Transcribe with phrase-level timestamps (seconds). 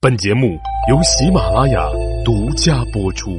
[0.00, 0.56] 本节目
[0.88, 1.90] 由喜马拉雅
[2.24, 3.36] 独家播出。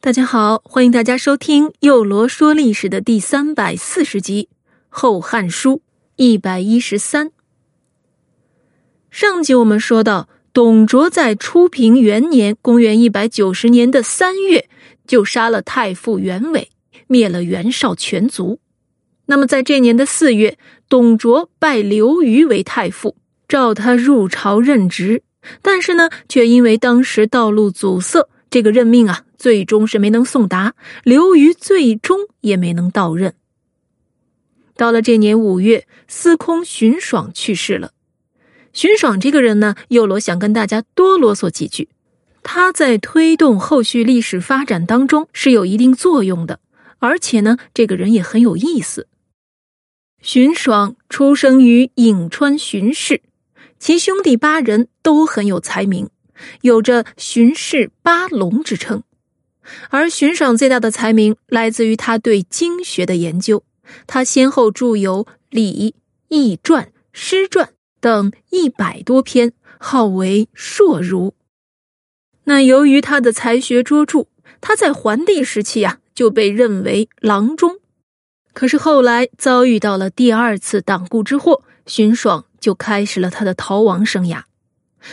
[0.00, 4.50] 大家好，欢迎大家收听《幼罗说历史》的第三百四十集
[4.88, 5.72] 《后汉书》
[6.14, 7.32] 一百一十三。
[9.10, 14.68] 上集我们说到，董卓在初平元年（公元一百九十年的三月）
[15.08, 16.70] 就杀了太傅袁伟。
[17.06, 18.60] 灭了袁绍全族。
[19.26, 20.56] 那么，在这年的四月，
[20.88, 23.16] 董卓拜刘虞为太傅，
[23.48, 25.22] 召他入朝任职。
[25.62, 30.74] 但是呢，却因为当时道路阻塞，这个任命啊，最终是没能送达。
[31.02, 33.34] 刘虞最终也没能到任。
[34.76, 37.92] 到了这年五月，司空荀爽去世了。
[38.72, 41.88] 荀爽这个人呢，右罗想跟大家多啰嗦几句。
[42.42, 46.60] 他在推动后续历史发展当中是有一定作用的。
[46.98, 49.08] 而且呢，这个人也很有意思。
[50.20, 53.22] 荀爽出生于颍川荀氏，
[53.78, 56.08] 其兄弟八人都很有才名，
[56.62, 59.02] 有着“荀氏八龙”之称。
[59.90, 63.62] 而荀爽最大的才名来自于他对经学的研究，
[64.06, 65.90] 他先后著有《礼》
[66.28, 67.66] 《易传》《诗传》
[68.00, 71.34] 等一百多篇，号为硕儒。
[72.44, 74.26] 那由于他的才学卓著，
[74.60, 76.00] 他在桓帝时期呀。
[76.16, 77.78] 就被认为郎中，
[78.54, 84.44] 可是后来遭遇到了第二次党锢之祸，荀爽就开始了他的逃亡生涯。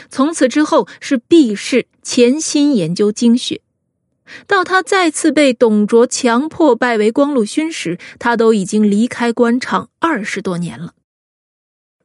[0.10, 3.62] 从此之后是避世潜心研究经学，
[4.48, 10.94] 到他再次被董卓强迫拜为光禄勋时，他都已经离开官场二十多年了。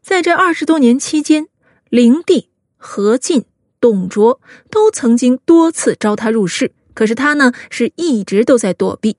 [0.02, 1.46] 在这二十多年期间，
[1.88, 3.44] 灵帝、何进、
[3.80, 6.72] 董卓都曾经多次招他入室。
[6.98, 9.18] 可是他呢，是一直都在躲避，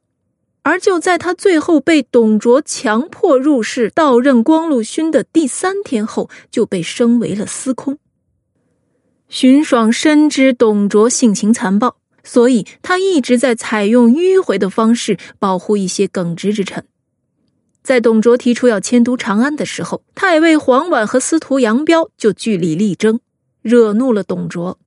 [0.63, 7.97] 而就在他最后被董卓强迫入室，到任光禄勋的第三天后，就被升为了司空。
[9.29, 16.83] 荀爽深知董卓性情残暴，所以他一直在采用迂回的方式保护一些耿直之臣。
[17.81, 23.21] 在董卓提出要迁都长安的时候，太尉黄婉和司徒杨彪就据理力争，
[23.61, 24.77] 惹怒了董卓。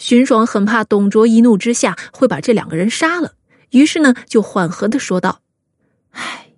[0.00, 3.34] 荀爽很怕董卓一怒之下会把这两个人杀了，
[3.72, 5.42] 于是呢就缓和的说道
[6.12, 6.54] ：“唉，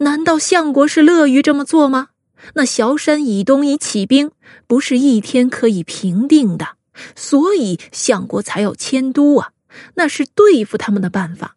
[0.00, 2.08] 难道相国是乐于这么做吗？
[2.54, 4.30] 那崤山以东已起兵，
[4.66, 6.76] 不是一天可以平定的，
[7.16, 9.52] 所以相国才要迁都啊，
[9.94, 11.56] 那是对付他们的办法。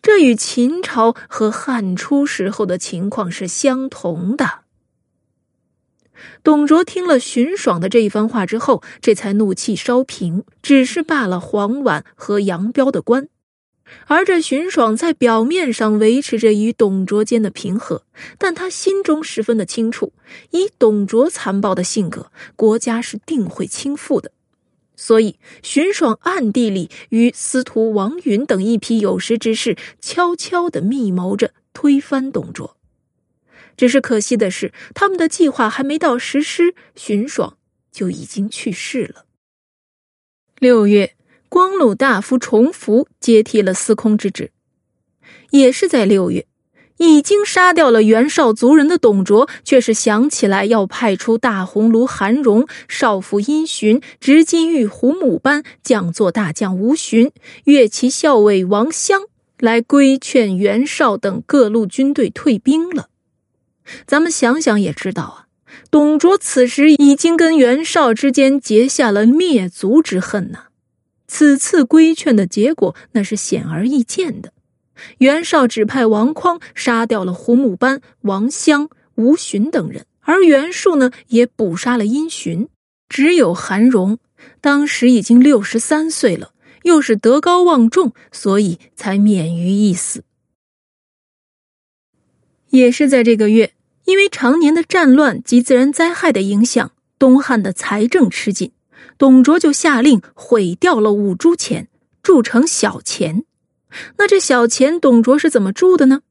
[0.00, 4.61] 这与秦朝和汉初时候的情况是相同的。”
[6.42, 13.28] 董卓听了荀爽的这一番话之后，这才怒气稍平，只是罢了黄婉和杨彪的官。
[14.06, 18.04] 而这荀爽在表面上维持着与董卓间的平和，
[18.38, 20.12] 但他心中十分的清楚，
[20.52, 24.30] 以董卓残暴的性格，国家是定会倾覆的。
[24.96, 32.76] 所以，荀爽暗地里与司徒王允等一批有识之士，悄悄的密谋着推翻董卓。
[33.76, 37.56] 只是可惜的是，他们的计划还没到实施，荀爽
[37.90, 39.24] 就已经去世了。
[40.58, 41.16] 六月，
[41.48, 44.52] 光禄大夫重福接替了司空之职。
[45.50, 46.46] 也是在六月，
[46.98, 57.32] 已经杀掉了袁绍族人的董卓，却是想起来要派出大鸿胪韩荣、少府殷寻、执金玉胡母班、将作大将吴询、
[57.64, 59.22] 乐骑校尉王襄
[59.58, 63.08] 来规劝袁绍等各路军队退兵了。
[64.06, 65.46] 咱们想想也知道啊，
[65.90, 70.66] 董卓此时已经跟袁绍之间结下了灭族之恨呐。
[71.26, 74.52] 此次规劝的结果，那是显而易见的。
[75.18, 82.68] 袁绍指派王匡杀掉了胡木班、王襄、吴询等人，而袁术呢，也捕杀了殷询。
[83.08, 84.18] 只有韩荣，
[84.60, 90.24] 当时已经六十三岁了，又是德高望重，所以才免于一死。
[92.70, 93.72] 也是在这个月，
[94.04, 98.72] 因为常年的战乱及自然灾害的影响，东汉的财政吃紧，
[99.16, 101.88] 董卓就下令毁掉了五铢钱，
[102.22, 103.44] 铸成小钱。
[104.16, 106.22] 那这小钱，董卓是怎么铸的呢？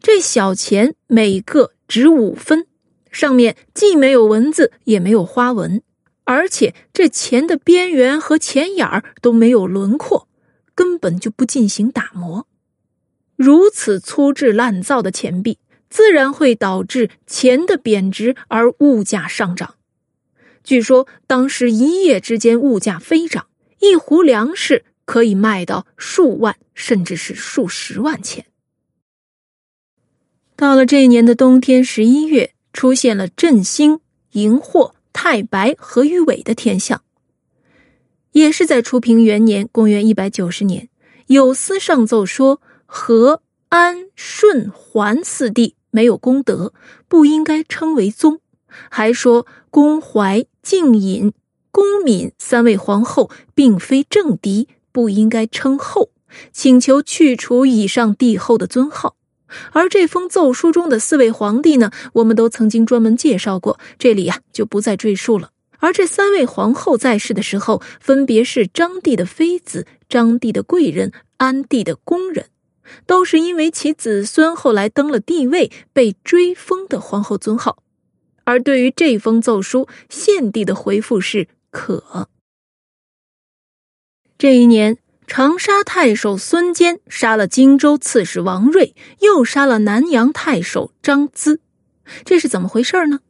[0.00, 2.66] 这小钱每个值五分，
[3.10, 5.82] 上面既没有文字，也没有花纹，
[6.24, 10.28] 而且这钱的边缘和钱眼儿都没有轮廓，
[10.74, 12.46] 根本就不进行打磨。
[13.36, 15.58] 如此粗制滥造的钱币。
[15.94, 19.76] 自然会导致钱的贬值，而物价上涨。
[20.64, 23.46] 据说当时一夜之间物价飞涨，
[23.78, 28.46] 一壶粮食可以卖到数万，甚至是数十万钱。
[30.56, 34.00] 到了这一年的冬天十一月，出现了震星、
[34.32, 37.04] 荧惑、太白和鱼尾的天象。
[38.32, 40.88] 也是在初平元年（公元一百九十年），
[41.28, 46.72] 有司上奏说和安、顺、桓四帝没有功德，
[47.06, 48.40] 不应该称为宗，
[48.90, 51.32] 还说公怀、敬隐、
[51.70, 56.10] 公敏三位皇后并非正嫡，不应该称后，
[56.52, 59.14] 请求去除以上帝后的尊号。
[59.70, 65.50] 而这封奏书中的四位皇帝呢，我们都曾经专门介绍过，这里呀就不再赘述了。
[65.78, 72.46] 而这三位皇后在世的时候，分别是张帝的妃子、张帝的贵人、安帝的宫人，
[73.06, 77.82] 都是因为其子孙后来登了帝位，被追封的皇后尊号。
[78.44, 82.28] 而对于这封奏书，献帝的回复是可。
[84.36, 84.98] 这一年。
[85.26, 91.60] 长沙太守孙坚杀了荆州刺史王睿，又杀了南阳太守张咨，
[92.26, 93.20] 这是怎么回事呢？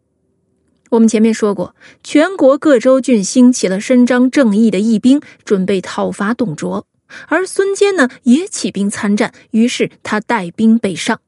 [0.91, 6.85] 我们前面说过，全国各州郡兴起了伸张正义的义兵，准备讨伐董卓，
[7.29, 11.21] 而孙坚呢也起兵参战，于是他带兵北上。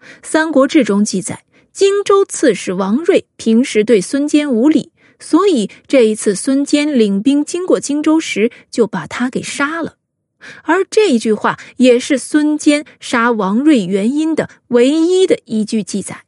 [0.22, 9.96] 《三国志》中记载，荆州刺史王睿平时对孙坚无礼，所以这一次孙坚领兵经过荆州时，就把他给杀了。
[10.62, 16.24] 而这一句话也是孙坚杀王睿原因的唯一的一句记载。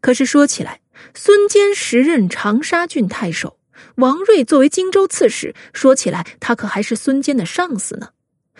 [0.00, 0.80] 可是说起来，
[1.12, 3.58] 孙坚时任长沙郡太守，
[4.00, 8.10] 王睿作为荆州刺史，说起来他可还是孙坚的上司呢。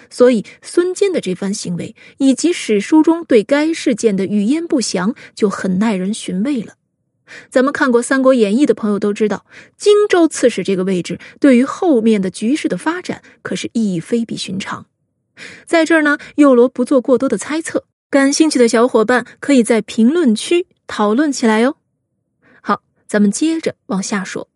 [0.08, 6.75] 所以，孙坚的这番行为以及史书中对该事件的语焉不详，就很耐人寻味了。
[7.48, 9.46] 咱们看过《三国演义》的朋友都知道，
[9.76, 14.87] 荆州刺史这个位置对于后面的局势的发展可是意义非比寻常。
[15.64, 21.76] 在这儿呢，幼罗不做过多的猜测，感兴趣的小伙伴可以在评论区讨论起来哟。
[22.60, 24.50] 好，咱们接着往下说。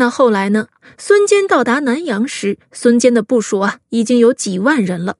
[0.00, 0.68] 那后来呢？
[0.96, 5.16] 孙坚到达南阳时，孙坚的部署啊已经有几万人了。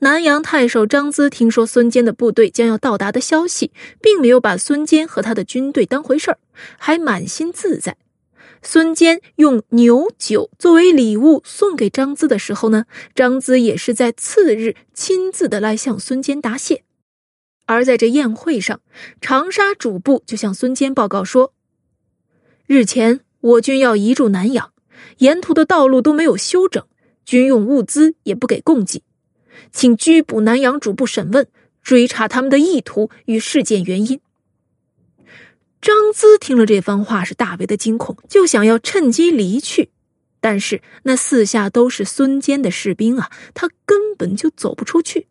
[0.00, 6.38] 南阳太守张咨听说孙坚的部队将要到达的消息，并没有把孙坚和他的军队当回事儿，
[6.78, 7.96] 还满心自在。
[8.62, 12.84] 孙坚用牛酒作为礼物送给张咨的时候呢，
[13.14, 16.84] 张咨也是在次日亲自的来向孙坚答谢。
[17.64, 18.80] 而在这宴会上，
[19.22, 21.54] 长沙主簿就向孙坚报告说
[22.66, 24.72] ：“日前我军要移驻南阳，
[25.18, 26.84] 沿途的道路都没有修整，
[27.24, 29.02] 军用物资也不给供给。”
[29.72, 31.46] 请拘捕南阳主簿审问，
[31.82, 34.20] 追查他们的意图与事件原因。
[35.80, 39.90] 张咨听了这番话，是大为的惊恐，就想要趁机离去。
[40.40, 45.28] 但是那四下都是孙坚的士兵啊，他根本就走不出去。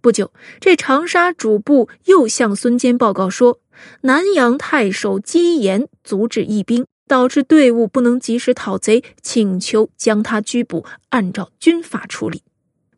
[0.00, 3.60] 不久，这长沙主簿又向孙坚报告说，
[4.02, 12.42] 南阳太守姬延阻止义兵，导致队伍不能及时讨贼，请求将他拘捕，按照军法处理。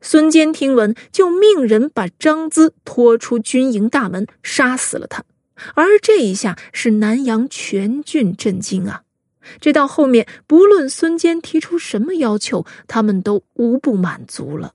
[0.01, 5.25] 孙坚听闻，就命人把张咨拖出军营大门，杀死了他。
[5.75, 9.03] 而这一下是南阳全郡震惊啊！
[9.61, 14.75] 这到后面，不论孙坚提出什么要求，他们都无不满足了。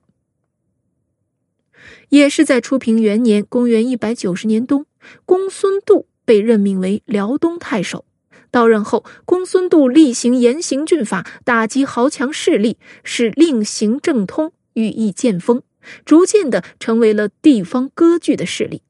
[2.10, 4.86] 也是在初平元年（公元一百九十年冬），
[5.26, 8.06] 公孙度被任命为辽东太守。
[8.52, 14.52] 到任后，公孙度厉行严刑峻法，打击豪强势力，使令行政通。
[14.74, 15.64] 羽翼渐丰，
[16.06, 18.82] 逐渐的成为了地方割据的势力。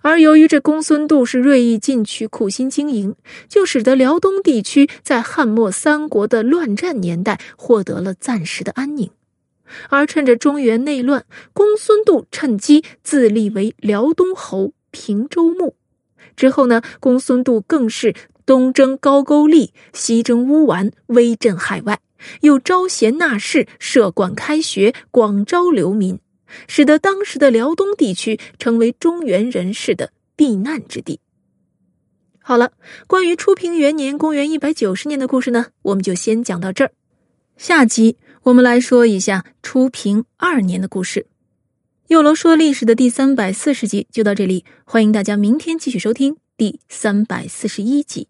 [0.00, 3.14] 而由于这公孙度是锐意进取、苦心经营，
[3.46, 9.10] 就使得辽东地区在汉末三国的乱战年代获得了暂时的安宁。
[9.90, 15.76] 而趁着中原内乱，公孙度趁机自立为辽东侯、平州牧。
[16.34, 18.14] 之后呢，公孙度更是
[18.46, 22.00] 东征高句丽，西征乌丸，威震海外。
[22.40, 26.18] 又招贤纳士，设馆开学，广招流民，
[26.66, 31.20] 使得当时的辽东地区成为中原人士的避难之地。
[32.38, 32.72] 好了，
[33.06, 36.92] 关于初平元年（公元一百九十年）的故事呢，我们就先讲到这儿。
[37.56, 41.26] 下集我们来说一下初平二年的故事。
[42.06, 48.28] 幼罗说历史的第三百四十集就到这里，欢迎大家明天继续收听第三百四十一集。